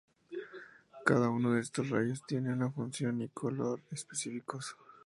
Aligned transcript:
Cada 1.05 1.29
uno 1.29 1.51
de 1.53 1.61
estos 1.61 1.91
rayos 1.91 2.23
tiene 2.25 2.51
una 2.53 2.71
función 2.71 3.21
y 3.21 3.27
color 3.29 3.83
específicos. 3.91 4.75